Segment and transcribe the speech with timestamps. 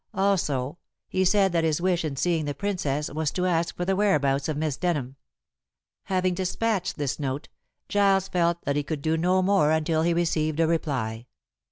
[0.15, 0.79] Also,
[1.09, 4.49] he said that his wish in seeing the Princess was to ask for the whereabouts
[4.49, 5.15] of Miss Denham.
[6.05, 7.49] Having despatched this note,
[7.87, 11.27] Giles felt that he could do no more until he received a reply.